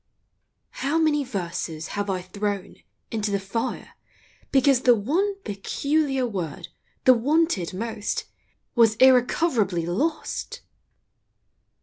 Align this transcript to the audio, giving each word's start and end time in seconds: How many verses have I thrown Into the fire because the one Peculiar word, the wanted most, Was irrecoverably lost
How 0.79 0.97
many 0.97 1.23
verses 1.23 1.89
have 1.89 2.09
I 2.09 2.23
thrown 2.23 2.77
Into 3.11 3.29
the 3.29 3.39
fire 3.39 3.93
because 4.51 4.81
the 4.81 4.95
one 4.95 5.35
Peculiar 5.43 6.25
word, 6.25 6.69
the 7.03 7.13
wanted 7.13 7.71
most, 7.75 8.23
Was 8.73 8.95
irrecoverably 8.95 9.85
lost 9.85 10.61